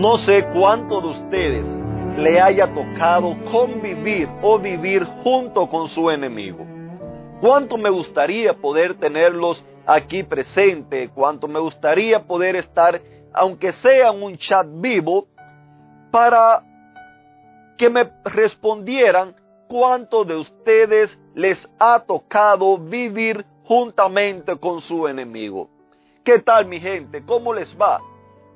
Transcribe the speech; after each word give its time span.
No 0.00 0.16
sé 0.16 0.46
cuánto 0.54 1.02
de 1.02 1.08
ustedes 1.08 1.66
le 2.16 2.40
haya 2.40 2.72
tocado 2.72 3.36
convivir 3.52 4.30
o 4.40 4.58
vivir 4.58 5.04
junto 5.22 5.68
con 5.68 5.88
su 5.88 6.08
enemigo. 6.08 6.64
Cuánto 7.42 7.76
me 7.76 7.90
gustaría 7.90 8.54
poder 8.54 8.94
tenerlos 8.94 9.62
aquí 9.84 10.22
presente, 10.22 11.10
cuánto 11.14 11.46
me 11.48 11.60
gustaría 11.60 12.26
poder 12.26 12.56
estar, 12.56 12.98
aunque 13.34 13.74
sea 13.74 14.10
un 14.10 14.38
chat 14.38 14.66
vivo, 14.70 15.26
para 16.10 16.62
que 17.76 17.90
me 17.90 18.10
respondieran 18.24 19.36
cuánto 19.68 20.24
de 20.24 20.36
ustedes 20.36 21.14
les 21.34 21.68
ha 21.78 22.00
tocado 22.06 22.78
vivir 22.78 23.44
juntamente 23.64 24.56
con 24.56 24.80
su 24.80 25.06
enemigo. 25.06 25.68
¿Qué 26.24 26.38
tal 26.38 26.64
mi 26.64 26.80
gente? 26.80 27.22
¿Cómo 27.22 27.52
les 27.52 27.78
va? 27.78 28.00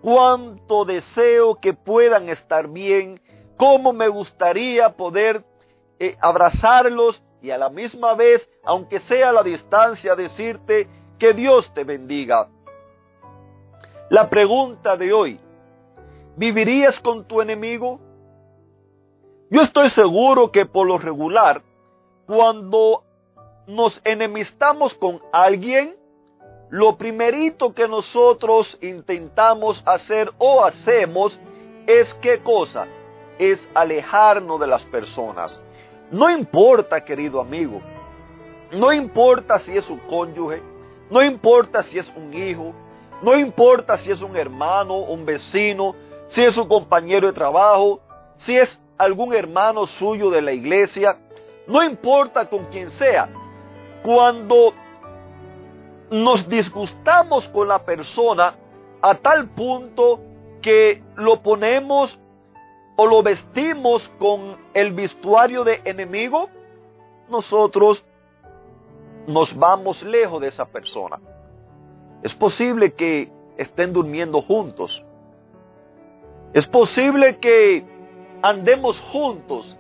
Cuánto 0.05 0.84
deseo 0.84 1.55
que 1.55 1.72
puedan 1.72 2.28
estar 2.28 2.69
bien, 2.69 3.19
cómo 3.56 3.94
me 3.94 4.06
gustaría 4.08 4.91
poder 4.91 5.42
eh, 5.98 6.14
abrazarlos 6.20 7.22
y 7.41 7.50
a 7.50 7.56
la 7.56 7.70
misma 7.70 8.14
vez, 8.14 8.47
aunque 8.64 9.00
sea 9.00 9.30
a 9.30 9.32
la 9.32 9.42
distancia, 9.42 10.14
decirte 10.14 10.88
que 11.19 11.32
Dios 11.32 11.72
te 11.72 11.84
bendiga. 11.84 12.50
La 14.10 14.28
pregunta 14.28 14.94
de 14.98 15.10
hoy, 15.10 15.41
¿vivirías 16.36 17.00
con 17.00 17.25
tu 17.25 17.41
enemigo? 17.41 17.98
Yo 19.48 19.62
estoy 19.62 19.88
seguro 19.88 20.52
que 20.52 20.66
por 20.66 20.86
lo 20.86 20.98
regular, 20.98 21.62
cuando 22.27 23.05
nos 23.66 24.02
enemistamos 24.05 24.92
con 24.92 25.22
alguien, 25.32 25.97
lo 26.70 26.97
primerito 26.97 27.73
que 27.75 27.87
nosotros 27.87 28.77
intentamos 28.81 29.83
hacer 29.87 30.33
o 30.39 30.65
hacemos 30.65 31.39
es 31.87 32.12
qué 32.15 32.41
cosa? 32.41 32.87
Es 33.39 33.67
alejarnos 33.75 34.59
de 34.61 34.67
las 34.67 34.83
personas. 34.84 35.61
No 36.11 36.31
importa, 36.31 37.05
querido 37.05 37.41
amigo, 37.41 37.81
no 38.73 38.93
importa 38.93 39.59
si 39.61 39.77
es 39.77 39.89
un 39.89 39.98
cónyuge, 40.01 40.62
no 41.11 41.23
importa 41.23 41.83
si 41.84 41.98
es 41.98 42.11
un 42.17 42.33
hijo, 42.34 42.75
no 43.23 43.37
importa 43.37 43.99
si 43.99 44.11
es 44.11 44.21
un 44.21 44.37
hermano, 44.37 44.99
un 44.99 45.25
vecino, 45.25 45.95
si 46.28 46.43
es 46.43 46.56
un 46.56 46.69
compañero 46.69 47.27
de 47.27 47.33
trabajo, 47.33 48.01
si 48.37 48.56
es 48.56 48.81
algún 48.99 49.34
hermano 49.34 49.87
suyo 49.87 50.31
de 50.31 50.43
la 50.43 50.53
iglesia, 50.53 51.17
no 51.67 51.83
importa 51.83 52.49
con 52.49 52.67
quién 52.67 52.91
sea. 52.91 53.28
Cuando 54.03 54.75
nos 56.15 56.48
disgustamos 56.48 57.48
con 57.48 57.67
la 57.67 57.84
persona 57.84 58.55
a 59.03 59.17
tal 59.17 59.48
punto 59.48 60.21
que 60.62 61.03
lo 61.17 61.43
ponemos 61.43 62.21
o 62.94 63.05
lo 63.05 63.21
vestimos 63.21 64.09
con 64.21 64.56
el 64.75 64.93
vestuario 64.93 65.65
de 65.65 65.81
enemigo, 65.84 66.49
nosotros 67.28 68.06
nos 69.27 69.56
vamos 69.59 70.05
lejos 70.05 70.41
de 70.41 70.49
esa 70.49 70.65
persona. 70.66 71.19
Es 72.22 72.33
posible 72.33 72.93
que 72.93 73.28
estén 73.56 73.93
durmiendo 73.93 74.41
juntos. 74.41 75.05
Es 76.53 76.65
posible 76.65 77.38
que 77.38 77.84
andemos 78.41 79.00
juntos. 79.00 79.77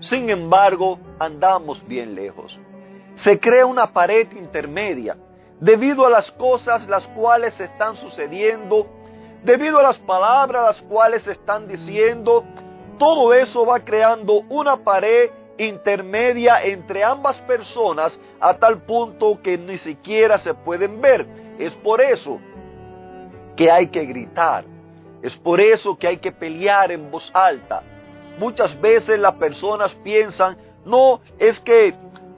Sin 0.00 0.30
embargo, 0.30 0.98
andamos 1.18 1.86
bien 1.86 2.14
lejos. 2.14 2.58
Se 3.12 3.38
crea 3.38 3.66
una 3.66 3.92
pared 3.92 4.32
intermedia 4.32 5.18
debido 5.60 6.06
a 6.06 6.10
las 6.10 6.30
cosas 6.32 6.86
las 6.88 7.06
cuales 7.08 7.58
están 7.60 7.96
sucediendo, 7.96 8.86
debido 9.42 9.78
a 9.78 9.82
las 9.82 9.98
palabras 9.98 10.76
las 10.76 10.82
cuales 10.82 11.26
están 11.26 11.68
diciendo, 11.68 12.44
todo 12.98 13.34
eso 13.34 13.66
va 13.66 13.80
creando 13.80 14.40
una 14.48 14.76
pared 14.76 15.30
intermedia 15.58 16.62
entre 16.62 17.04
ambas 17.04 17.36
personas 17.42 18.18
a 18.40 18.54
tal 18.54 18.82
punto 18.82 19.40
que 19.42 19.56
ni 19.56 19.78
siquiera 19.78 20.38
se 20.38 20.54
pueden 20.54 21.00
ver. 21.00 21.26
Es 21.58 21.72
por 21.74 22.00
eso 22.00 22.40
que 23.56 23.70
hay 23.70 23.88
que 23.88 24.04
gritar, 24.04 24.64
es 25.22 25.36
por 25.36 25.60
eso 25.60 25.96
que 25.96 26.08
hay 26.08 26.16
que 26.16 26.32
pelear 26.32 26.90
en 26.90 27.10
voz 27.10 27.30
alta. 27.34 27.82
Muchas 28.38 28.78
veces 28.80 29.18
las 29.18 29.34
personas 29.36 29.94
piensan, 30.02 30.56
no, 30.84 31.20
es 31.38 31.60
que 31.60 31.94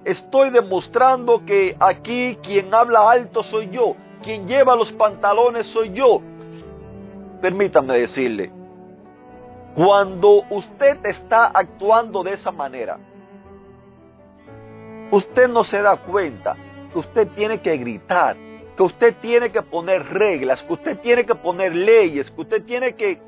estoy 0.07 0.51
demostrando 0.51 1.45
que 1.45 1.77
aquí 1.81 2.39
quien 2.41 2.73
habla 2.73 3.11
alto 3.11 3.43
soy 3.43 3.69
yo, 3.71 3.97
quien 4.23 4.47
lleva 4.47 4.77
los 4.77 4.93
pantalones 4.93 5.67
soy 5.67 5.93
yo. 5.93 6.23
Permítame 7.43 7.99
decirle, 7.99 8.53
cuando 9.75 10.45
usted 10.49 11.05
está 11.05 11.47
actuando 11.47 12.23
de 12.23 12.35
esa 12.35 12.53
manera, 12.53 12.99
usted 15.11 15.49
no 15.49 15.65
se 15.65 15.83
da 15.83 15.97
cuenta 15.97 16.57
que 16.93 17.01
usted 17.01 17.29
tiene 17.35 17.61
que 17.61 17.77
gritar, 17.77 18.37
que 18.77 18.83
usted 18.85 19.17
tiene 19.21 19.51
que 19.51 19.63
poner 19.63 20.05
reglas, 20.05 20.63
que 20.63 20.73
usted 20.73 20.99
tiene 21.01 21.27
que 21.27 21.35
poner 21.35 21.75
leyes, 21.75 22.31
que 22.31 22.41
usted 22.41 22.63
tiene 22.65 22.95
que 22.95 23.21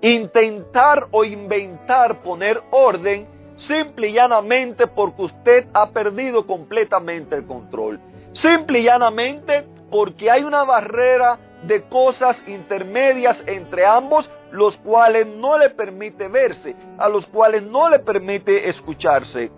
intentar 0.00 1.06
o 1.12 1.22
inventar 1.22 2.22
poner 2.22 2.60
orden 2.72 3.37
simple 3.58 4.08
y 4.08 4.12
llanamente 4.12 4.86
porque 4.86 5.22
usted 5.22 5.66
ha 5.74 5.90
perdido 5.90 6.46
completamente 6.46 7.34
el 7.36 7.46
control. 7.46 8.00
Simple 8.32 8.80
y 8.80 8.84
llanamente 8.84 9.66
porque 9.90 10.30
hay 10.30 10.44
una 10.44 10.64
barrera 10.64 11.38
de 11.64 11.82
cosas 11.88 12.36
intermedias 12.46 13.42
entre 13.46 13.84
ambos, 13.84 14.30
los 14.52 14.76
cuales 14.78 15.26
no 15.26 15.58
le 15.58 15.70
permite 15.70 16.28
verse, 16.28 16.74
a 16.98 17.08
los 17.08 17.26
cuales 17.26 17.62
no 17.64 17.88
le 17.88 17.98
permite 17.98 18.68
escucharse. 18.68 19.50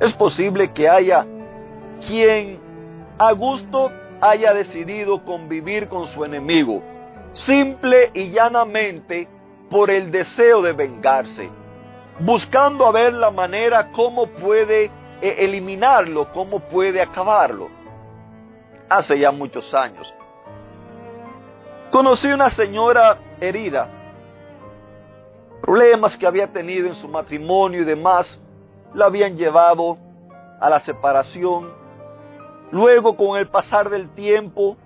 Es 0.00 0.12
posible 0.12 0.72
que 0.72 0.88
haya 0.88 1.26
quien 2.06 2.58
a 3.18 3.32
gusto 3.32 3.90
haya 4.20 4.52
decidido 4.52 5.24
convivir 5.24 5.88
con 5.88 6.06
su 6.06 6.24
enemigo, 6.24 6.82
simple 7.32 8.10
y 8.12 8.30
llanamente 8.30 9.26
por 9.70 9.90
el 9.90 10.10
deseo 10.10 10.60
de 10.60 10.72
vengarse 10.72 11.50
buscando 12.20 12.86
a 12.86 12.92
ver 12.92 13.14
la 13.14 13.30
manera 13.30 13.90
cómo 13.92 14.26
puede 14.26 14.90
eh, 15.20 15.36
eliminarlo, 15.38 16.32
cómo 16.32 16.60
puede 16.60 17.00
acabarlo. 17.00 17.68
Hace 18.88 19.18
ya 19.18 19.30
muchos 19.30 19.72
años. 19.74 20.12
Conocí 21.90 22.28
una 22.28 22.50
señora 22.50 23.18
herida, 23.40 23.88
problemas 25.62 26.16
que 26.16 26.26
había 26.26 26.46
tenido 26.48 26.88
en 26.88 26.94
su 26.94 27.08
matrimonio 27.08 27.82
y 27.82 27.84
demás, 27.84 28.38
la 28.94 29.06
habían 29.06 29.36
llevado 29.36 29.98
a 30.60 30.68
la 30.68 30.80
separación. 30.80 31.72
Luego, 32.70 33.16
con 33.16 33.38
el 33.38 33.48
pasar 33.48 33.88
del 33.88 34.10
tiempo, 34.10 34.76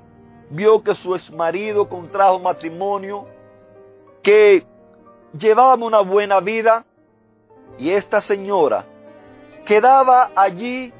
vio 0.50 0.82
que 0.82 0.94
su 0.94 1.14
exmarido 1.14 1.88
contrajo 1.88 2.38
matrimonio, 2.38 3.26
que 4.22 4.64
llevaba 5.36 5.74
una 5.74 6.00
buena 6.00 6.40
vida, 6.40 6.84
y 7.78 7.90
esta 7.90 8.20
señora 8.20 8.84
quedaba 9.64 10.30
allí 10.34 10.92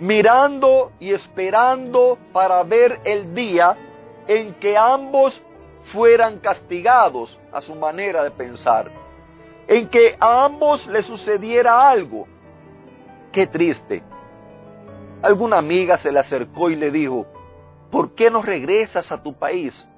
mirando 0.00 0.92
y 0.98 1.12
esperando 1.12 2.18
para 2.32 2.62
ver 2.62 3.00
el 3.04 3.34
día 3.34 3.76
en 4.26 4.54
que 4.54 4.76
ambos 4.76 5.40
fueran 5.92 6.38
castigados 6.38 7.38
a 7.52 7.60
su 7.60 7.74
manera 7.74 8.22
de 8.22 8.30
pensar, 8.30 8.90
en 9.66 9.88
que 9.88 10.16
a 10.18 10.44
ambos 10.44 10.86
le 10.86 11.02
sucediera 11.02 11.88
algo. 11.88 12.26
Qué 13.32 13.46
triste. 13.46 14.02
Alguna 15.22 15.58
amiga 15.58 15.98
se 15.98 16.12
le 16.12 16.20
acercó 16.20 16.70
y 16.70 16.76
le 16.76 16.90
dijo, 16.90 17.26
¿por 17.90 18.14
qué 18.14 18.30
no 18.30 18.42
regresas 18.42 19.10
a 19.12 19.22
tu 19.22 19.34
país? 19.34 19.88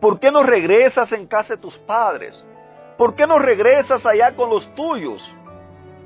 ¿Por 0.00 0.20
qué 0.20 0.30
no 0.30 0.42
regresas 0.42 1.10
en 1.12 1.26
casa 1.26 1.54
de 1.54 1.62
tus 1.62 1.76
padres? 1.78 2.44
¿Por 2.98 3.14
qué 3.14 3.28
no 3.28 3.38
regresas 3.38 4.04
allá 4.04 4.34
con 4.34 4.50
los 4.50 4.66
tuyos? 4.74 5.32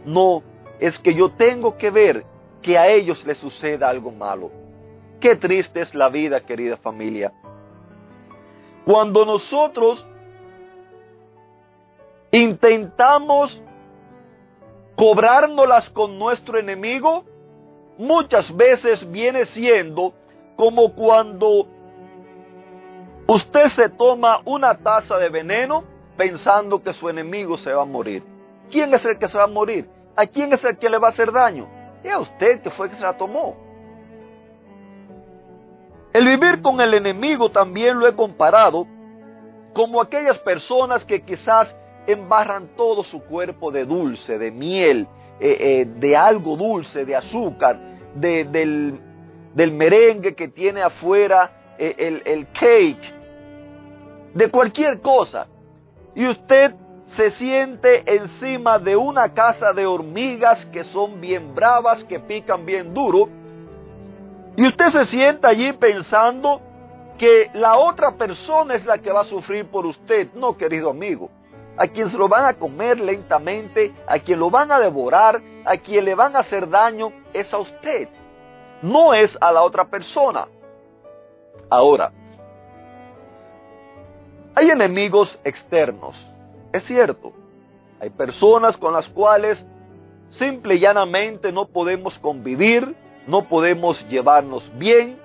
No, 0.04 0.42
es 0.78 0.98
que 0.98 1.14
yo 1.14 1.30
tengo 1.30 1.78
que 1.78 1.90
ver 1.90 2.26
que 2.60 2.76
a 2.76 2.86
ellos 2.86 3.24
les 3.24 3.38
suceda 3.38 3.88
algo 3.88 4.12
malo. 4.12 4.50
Qué 5.18 5.34
triste 5.36 5.80
es 5.80 5.94
la 5.94 6.10
vida, 6.10 6.42
querida 6.42 6.76
familia. 6.76 7.32
Cuando 8.84 9.24
nosotros 9.24 10.06
intentamos 12.30 13.62
cobrárnoslas 14.94 15.88
con 15.90 16.18
nuestro 16.18 16.58
enemigo, 16.58 17.24
muchas 17.96 18.54
veces 18.54 19.10
viene 19.10 19.46
siendo 19.46 20.12
como 20.56 20.92
cuando 20.92 21.66
usted 23.26 23.68
se 23.68 23.88
toma 23.88 24.42
una 24.44 24.76
taza 24.76 25.16
de 25.16 25.30
veneno 25.30 25.91
pensando 26.22 26.80
que 26.80 26.92
su 26.92 27.08
enemigo 27.08 27.56
se 27.56 27.72
va 27.72 27.82
a 27.82 27.84
morir. 27.84 28.22
¿Quién 28.70 28.94
es 28.94 29.04
el 29.04 29.18
que 29.18 29.26
se 29.26 29.36
va 29.36 29.44
a 29.44 29.48
morir? 29.48 29.88
¿A 30.14 30.24
quién 30.24 30.52
es 30.52 30.64
el 30.64 30.78
que 30.78 30.88
le 30.88 30.96
va 30.96 31.08
a 31.08 31.10
hacer 31.10 31.32
daño? 31.32 31.66
Es 32.04 32.12
a 32.12 32.20
usted 32.20 32.62
que 32.62 32.70
fue 32.70 32.86
el 32.86 32.92
que 32.92 32.98
se 32.98 33.02
la 33.02 33.16
tomó. 33.16 33.56
El 36.12 36.26
vivir 36.26 36.62
con 36.62 36.80
el 36.80 36.94
enemigo 36.94 37.50
también 37.50 37.98
lo 37.98 38.06
he 38.06 38.14
comparado 38.14 38.86
como 39.72 40.00
aquellas 40.00 40.38
personas 40.38 41.04
que 41.04 41.22
quizás 41.22 41.74
embarran 42.06 42.68
todo 42.76 43.02
su 43.02 43.24
cuerpo 43.24 43.72
de 43.72 43.84
dulce, 43.84 44.38
de 44.38 44.52
miel, 44.52 45.08
eh, 45.40 45.56
eh, 45.58 45.86
de 45.86 46.16
algo 46.16 46.56
dulce, 46.56 47.04
de 47.04 47.16
azúcar, 47.16 47.80
del, 48.14 49.00
merengue 49.56 50.36
que 50.36 50.46
tiene 50.46 50.82
afuera 50.82 51.74
eh, 51.78 52.20
el 52.24 52.46
cake, 52.52 53.12
de 54.34 54.48
cualquier 54.52 55.00
cosa. 55.00 55.48
Y 56.14 56.26
usted 56.26 56.74
se 57.04 57.30
siente 57.32 58.02
encima 58.14 58.78
de 58.78 58.96
una 58.96 59.32
casa 59.34 59.72
de 59.72 59.86
hormigas 59.86 60.64
que 60.66 60.84
son 60.84 61.20
bien 61.20 61.54
bravas, 61.54 62.04
que 62.04 62.20
pican 62.20 62.64
bien 62.64 62.94
duro, 62.94 63.28
y 64.56 64.66
usted 64.66 64.90
se 64.90 65.04
sienta 65.06 65.48
allí 65.48 65.72
pensando 65.72 66.60
que 67.16 67.50
la 67.54 67.78
otra 67.78 68.12
persona 68.12 68.74
es 68.74 68.84
la 68.84 68.98
que 68.98 69.10
va 69.10 69.22
a 69.22 69.24
sufrir 69.24 69.66
por 69.66 69.86
usted. 69.86 70.28
No, 70.34 70.56
querido 70.56 70.90
amigo. 70.90 71.30
A 71.76 71.86
quien 71.86 72.10
se 72.10 72.18
lo 72.18 72.28
van 72.28 72.44
a 72.44 72.54
comer 72.54 73.00
lentamente, 73.00 73.94
a 74.06 74.18
quien 74.18 74.38
lo 74.38 74.50
van 74.50 74.70
a 74.70 74.78
devorar, 74.78 75.40
a 75.64 75.76
quien 75.78 76.04
le 76.04 76.14
van 76.14 76.36
a 76.36 76.40
hacer 76.40 76.68
daño, 76.68 77.12
es 77.32 77.52
a 77.54 77.58
usted. 77.58 78.08
No 78.82 79.14
es 79.14 79.38
a 79.40 79.50
la 79.52 79.62
otra 79.62 79.86
persona. 79.86 80.48
Ahora, 81.70 82.12
hay 84.54 84.70
enemigos 84.70 85.38
externos. 85.44 86.16
Es 86.72 86.84
cierto. 86.84 87.32
Hay 88.00 88.10
personas 88.10 88.76
con 88.76 88.92
las 88.92 89.08
cuales 89.08 89.64
simple 90.30 90.76
y 90.76 90.80
llanamente 90.80 91.52
no 91.52 91.66
podemos 91.66 92.18
convivir, 92.18 92.96
no 93.26 93.48
podemos 93.48 94.04
llevarnos 94.08 94.70
bien 94.78 95.18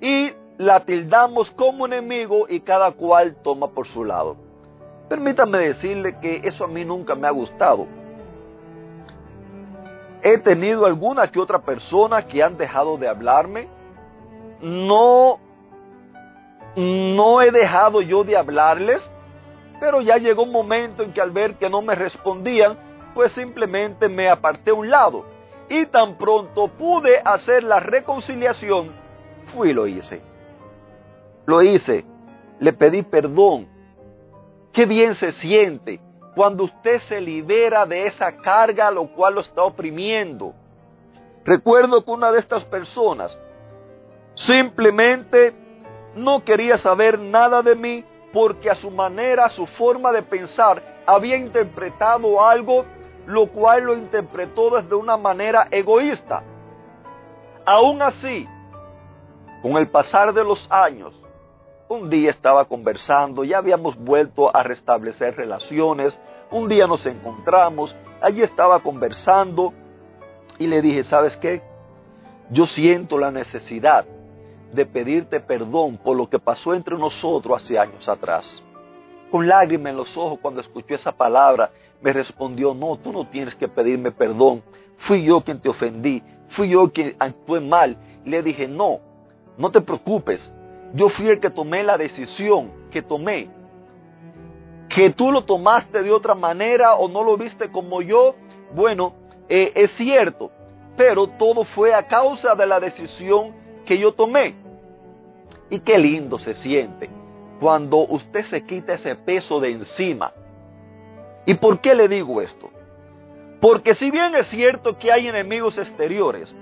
y 0.00 0.32
la 0.58 0.84
tildamos 0.84 1.50
como 1.52 1.86
enemigo 1.86 2.46
y 2.48 2.60
cada 2.60 2.90
cual 2.92 3.36
toma 3.42 3.68
por 3.68 3.86
su 3.86 4.04
lado. 4.04 4.36
Permítame 5.08 5.58
decirle 5.58 6.18
que 6.20 6.40
eso 6.44 6.64
a 6.64 6.68
mí 6.68 6.84
nunca 6.84 7.14
me 7.14 7.26
ha 7.26 7.30
gustado. 7.30 7.86
He 10.22 10.38
tenido 10.38 10.84
alguna 10.84 11.28
que 11.28 11.38
otra 11.38 11.60
persona 11.60 12.26
que 12.26 12.42
han 12.42 12.58
dejado 12.58 12.98
de 12.98 13.08
hablarme. 13.08 13.68
No, 14.60 15.38
no 16.78 17.42
he 17.42 17.50
dejado 17.50 18.00
yo 18.02 18.22
de 18.22 18.36
hablarles, 18.36 19.02
pero 19.80 20.00
ya 20.00 20.16
llegó 20.16 20.44
un 20.44 20.52
momento 20.52 21.02
en 21.02 21.12
que 21.12 21.20
al 21.20 21.32
ver 21.32 21.56
que 21.56 21.68
no 21.68 21.82
me 21.82 21.96
respondían, 21.96 22.78
pues 23.14 23.32
simplemente 23.32 24.08
me 24.08 24.28
aparté 24.28 24.70
a 24.70 24.74
un 24.74 24.88
lado. 24.88 25.24
Y 25.68 25.86
tan 25.86 26.16
pronto 26.16 26.68
pude 26.68 27.20
hacer 27.24 27.64
la 27.64 27.80
reconciliación, 27.80 28.90
fui 29.52 29.70
y 29.70 29.72
lo 29.72 29.88
hice. 29.88 30.22
Lo 31.46 31.62
hice, 31.62 32.04
le 32.60 32.72
pedí 32.72 33.02
perdón. 33.02 33.66
Qué 34.72 34.86
bien 34.86 35.16
se 35.16 35.32
siente 35.32 36.00
cuando 36.36 36.62
usted 36.62 37.00
se 37.00 37.20
libera 37.20 37.86
de 37.86 38.06
esa 38.06 38.36
carga 38.36 38.86
a 38.86 38.92
lo 38.92 39.08
cual 39.08 39.34
lo 39.34 39.40
está 39.40 39.64
oprimiendo. 39.64 40.54
Recuerdo 41.44 42.04
que 42.04 42.10
una 42.12 42.30
de 42.30 42.38
estas 42.38 42.62
personas 42.66 43.36
simplemente 44.36 45.67
no 46.18 46.44
quería 46.44 46.78
saber 46.78 47.18
nada 47.18 47.62
de 47.62 47.74
mí 47.74 48.04
porque 48.32 48.70
a 48.70 48.74
su 48.74 48.90
manera, 48.90 49.46
a 49.46 49.50
su 49.50 49.66
forma 49.66 50.12
de 50.12 50.22
pensar, 50.22 50.82
había 51.06 51.36
interpretado 51.36 52.44
algo 52.44 52.84
lo 53.26 53.46
cual 53.48 53.84
lo 53.84 53.94
interpretó 53.94 54.70
desde 54.70 54.94
una 54.94 55.18
manera 55.18 55.68
egoísta. 55.70 56.42
Aún 57.66 58.00
así, 58.00 58.48
con 59.60 59.72
el 59.76 59.88
pasar 59.88 60.32
de 60.32 60.42
los 60.42 60.66
años, 60.70 61.14
un 61.90 62.08
día 62.08 62.30
estaba 62.30 62.64
conversando, 62.64 63.44
ya 63.44 63.58
habíamos 63.58 63.96
vuelto 63.98 64.54
a 64.54 64.62
restablecer 64.62 65.36
relaciones, 65.36 66.18
un 66.50 66.68
día 66.68 66.86
nos 66.86 67.04
encontramos, 67.04 67.94
allí 68.22 68.42
estaba 68.42 68.80
conversando 68.80 69.74
y 70.58 70.66
le 70.66 70.80
dije, 70.80 71.04
¿sabes 71.04 71.36
qué? 71.36 71.62
Yo 72.50 72.64
siento 72.64 73.18
la 73.18 73.30
necesidad 73.30 74.06
de 74.72 74.86
pedirte 74.86 75.40
perdón 75.40 75.98
por 75.98 76.16
lo 76.16 76.28
que 76.28 76.38
pasó 76.38 76.74
entre 76.74 76.96
nosotros 76.96 77.62
hace 77.62 77.78
años 77.78 78.08
atrás. 78.08 78.62
Con 79.30 79.46
lágrimas 79.46 79.90
en 79.90 79.96
los 79.96 80.16
ojos 80.16 80.38
cuando 80.40 80.60
escuchó 80.60 80.94
esa 80.94 81.12
palabra, 81.12 81.70
me 82.00 82.12
respondió, 82.12 82.74
no, 82.74 82.96
tú 82.96 83.12
no 83.12 83.26
tienes 83.28 83.54
que 83.54 83.68
pedirme 83.68 84.12
perdón, 84.12 84.62
fui 84.98 85.24
yo 85.24 85.40
quien 85.42 85.60
te 85.60 85.68
ofendí, 85.68 86.22
fui 86.48 86.70
yo 86.70 86.90
quien 86.92 87.16
actué 87.18 87.60
mal. 87.60 87.96
Le 88.24 88.42
dije, 88.42 88.68
no, 88.68 89.00
no 89.56 89.70
te 89.70 89.80
preocupes, 89.80 90.52
yo 90.94 91.08
fui 91.10 91.28
el 91.28 91.40
que 91.40 91.50
tomé 91.50 91.82
la 91.82 91.98
decisión 91.98 92.70
que 92.90 93.02
tomé. 93.02 93.50
Que 94.88 95.10
tú 95.10 95.30
lo 95.30 95.44
tomaste 95.44 96.02
de 96.02 96.10
otra 96.10 96.34
manera 96.34 96.94
o 96.94 97.08
no 97.08 97.22
lo 97.22 97.36
viste 97.36 97.70
como 97.70 98.00
yo, 98.00 98.34
bueno, 98.74 99.14
eh, 99.48 99.72
es 99.74 99.90
cierto, 99.92 100.50
pero 100.96 101.26
todo 101.26 101.64
fue 101.64 101.94
a 101.94 102.06
causa 102.06 102.54
de 102.54 102.66
la 102.66 102.80
decisión 102.80 103.54
que 103.88 103.98
yo 103.98 104.12
tomé. 104.12 104.54
Y 105.70 105.80
qué 105.80 105.98
lindo 105.98 106.38
se 106.38 106.52
siente 106.52 107.08
cuando 107.58 108.06
usted 108.06 108.44
se 108.44 108.64
quita 108.64 108.92
ese 108.92 109.14
peso 109.16 109.58
de 109.60 109.70
encima. 109.70 110.32
¿Y 111.46 111.54
por 111.54 111.80
qué 111.80 111.94
le 111.94 112.06
digo 112.06 112.42
esto? 112.42 112.68
Porque 113.62 113.94
si 113.94 114.10
bien 114.10 114.34
es 114.34 114.46
cierto 114.48 114.98
que 114.98 115.10
hay 115.10 115.26
enemigos 115.28 115.78
exteriores, 115.78 116.54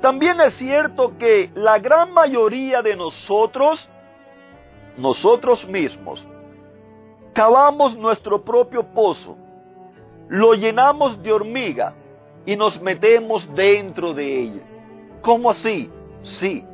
también 0.00 0.40
es 0.40 0.54
cierto 0.54 1.16
que 1.18 1.50
la 1.54 1.78
gran 1.78 2.12
mayoría 2.12 2.80
de 2.80 2.96
nosotros, 2.96 3.88
nosotros 4.96 5.68
mismos, 5.68 6.26
cavamos 7.34 7.96
nuestro 7.96 8.42
propio 8.42 8.82
pozo, 8.82 9.36
lo 10.28 10.54
llenamos 10.54 11.22
de 11.22 11.32
hormiga 11.32 11.92
y 12.46 12.56
nos 12.56 12.80
metemos 12.80 13.54
dentro 13.54 14.14
de 14.14 14.40
ella. 14.40 14.62
¿Cómo 15.20 15.50
así? 15.50 15.90
Sí. 16.26 16.64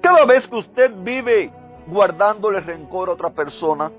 Cada 0.00 0.24
vez 0.24 0.46
que 0.46 0.56
usted 0.56 0.92
vive 0.98 1.50
guardándole 1.86 2.60
rencor 2.60 3.08
a 3.08 3.12
otra 3.12 3.30
persona, 3.30 3.90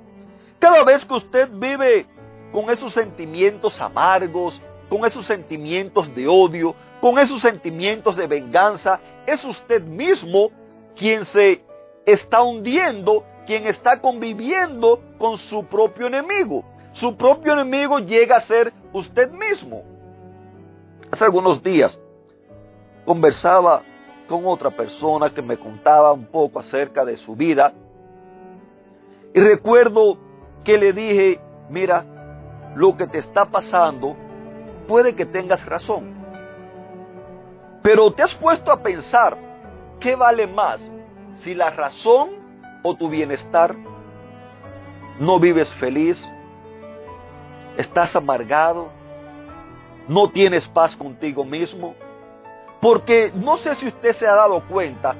cada 0.59 0.83
vez 0.83 1.03
que 1.05 1.13
usted 1.13 1.49
vive 1.51 2.05
con 2.51 2.69
esos 2.69 2.93
sentimientos 2.93 3.79
amargos, 3.79 4.61
con 4.89 5.05
esos 5.05 5.25
sentimientos 5.25 6.13
de 6.15 6.27
odio, 6.27 6.75
con 7.01 7.19
esos 7.19 7.41
sentimientos 7.41 8.15
de 8.15 8.27
venganza, 8.27 8.99
es 9.25 9.43
usted 9.43 9.83
mismo 9.83 10.49
quien 10.95 11.25
se 11.25 11.61
está 12.05 12.41
hundiendo, 12.41 13.23
quien 13.45 13.67
está 13.67 13.99
conviviendo 13.99 15.01
con 15.17 15.37
su 15.37 15.65
propio 15.65 16.07
enemigo. 16.07 16.63
Su 16.93 17.15
propio 17.15 17.53
enemigo 17.53 17.99
llega 17.99 18.37
a 18.37 18.41
ser 18.41 18.73
usted 18.93 19.29
mismo. 19.31 19.83
Hace 21.11 21.25
algunos 21.25 21.61
días 21.61 21.99
conversaba 23.05 23.83
con 24.27 24.45
otra 24.45 24.69
persona 24.69 25.33
que 25.33 25.41
me 25.41 25.57
contaba 25.57 26.11
un 26.11 26.25
poco 26.25 26.59
acerca 26.59 27.03
de 27.03 27.17
su 27.17 27.35
vida 27.35 27.73
y 29.33 29.39
recuerdo 29.39 30.17
que 30.63 30.77
le 30.77 30.93
dije, 30.93 31.39
mira, 31.69 32.05
lo 32.75 32.97
que 32.97 33.07
te 33.07 33.19
está 33.19 33.45
pasando 33.45 34.15
puede 34.87 35.15
que 35.15 35.25
tengas 35.25 35.63
razón. 35.65 36.15
Pero 37.83 38.11
te 38.11 38.23
has 38.23 38.33
puesto 38.35 38.71
a 38.71 38.81
pensar, 38.81 39.37
¿qué 39.99 40.15
vale 40.15 40.47
más? 40.47 40.91
Si 41.43 41.53
la 41.53 41.69
razón 41.69 42.29
o 42.83 42.95
tu 42.95 43.09
bienestar 43.09 43.75
no 45.19 45.39
vives 45.39 45.71
feliz, 45.75 46.27
estás 47.77 48.15
amargado, 48.15 48.89
no 50.07 50.31
tienes 50.31 50.67
paz 50.69 50.95
contigo 50.95 51.43
mismo. 51.43 51.95
Porque 52.81 53.31
no 53.33 53.57
sé 53.57 53.75
si 53.75 53.87
usted 53.87 54.15
se 54.15 54.27
ha 54.27 54.35
dado 54.35 54.61
cuenta 54.67 55.15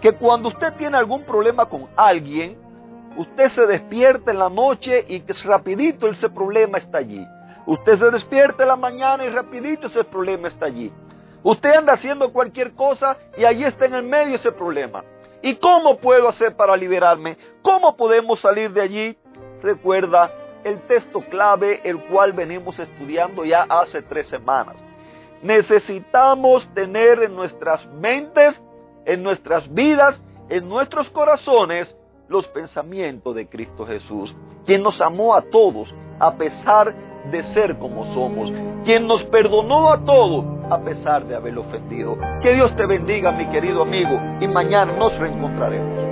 que 0.00 0.12
cuando 0.12 0.48
usted 0.48 0.72
tiene 0.74 0.96
algún 0.96 1.22
problema 1.22 1.66
con 1.66 1.88
alguien, 1.96 2.56
usted 3.16 3.48
se 3.48 3.66
despierta 3.66 4.30
en 4.30 4.38
la 4.38 4.48
noche 4.48 5.04
y 5.08 5.22
rapidito 5.44 6.08
ese 6.08 6.28
problema 6.28 6.78
está 6.78 6.98
allí. 6.98 7.26
Usted 7.66 7.96
se 7.98 8.10
despierta 8.10 8.62
en 8.62 8.68
la 8.68 8.76
mañana 8.76 9.24
y 9.24 9.28
rapidito 9.28 9.86
ese 9.86 10.04
problema 10.04 10.48
está 10.48 10.66
allí. 10.66 10.92
Usted 11.44 11.74
anda 11.74 11.92
haciendo 11.92 12.32
cualquier 12.32 12.72
cosa 12.74 13.16
y 13.36 13.44
allí 13.44 13.64
está 13.64 13.86
en 13.86 13.94
el 13.94 14.02
medio 14.02 14.36
ese 14.36 14.52
problema. 14.52 15.04
¿Y 15.42 15.56
cómo 15.56 15.98
puedo 15.98 16.28
hacer 16.28 16.56
para 16.56 16.76
liberarme? 16.76 17.36
¿Cómo 17.62 17.96
podemos 17.96 18.40
salir 18.40 18.72
de 18.72 18.80
allí? 18.80 19.16
Recuerda, 19.60 20.30
el 20.64 20.80
texto 20.82 21.20
clave, 21.20 21.80
el 21.84 21.98
cual 22.04 22.32
venimos 22.32 22.78
estudiando 22.78 23.44
ya 23.44 23.66
hace 23.68 24.02
tres 24.02 24.28
semanas. 24.28 24.76
Necesitamos 25.42 26.68
tener 26.74 27.22
en 27.22 27.34
nuestras 27.34 27.84
mentes, 27.94 28.60
en 29.04 29.22
nuestras 29.22 29.72
vidas, 29.72 30.20
en 30.48 30.68
nuestros 30.68 31.10
corazones, 31.10 31.94
los 32.28 32.46
pensamientos 32.48 33.34
de 33.34 33.48
Cristo 33.48 33.86
Jesús, 33.86 34.34
quien 34.64 34.82
nos 34.82 35.00
amó 35.00 35.34
a 35.34 35.42
todos 35.42 35.92
a 36.18 36.34
pesar 36.34 36.94
de 37.30 37.42
ser 37.54 37.78
como 37.78 38.06
somos, 38.12 38.52
quien 38.84 39.06
nos 39.06 39.22
perdonó 39.24 39.92
a 39.92 40.04
todos 40.04 40.44
a 40.70 40.78
pesar 40.78 41.26
de 41.26 41.34
haber 41.34 41.58
ofendido. 41.58 42.16
Que 42.42 42.54
Dios 42.54 42.74
te 42.76 42.86
bendiga, 42.86 43.32
mi 43.32 43.46
querido 43.46 43.82
amigo, 43.82 44.18
y 44.40 44.48
mañana 44.48 44.92
nos 44.92 45.16
reencontraremos. 45.18 46.11